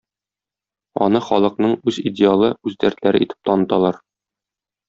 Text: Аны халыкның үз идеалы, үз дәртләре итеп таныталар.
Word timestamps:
Аны 1.07 1.21
халыкның 1.25 1.77
үз 1.91 2.01
идеалы, 2.13 2.51
үз 2.71 2.81
дәртләре 2.85 3.25
итеп 3.27 3.41
таныталар. 3.51 4.05